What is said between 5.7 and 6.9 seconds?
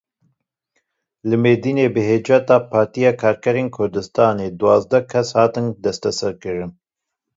desteserkirin.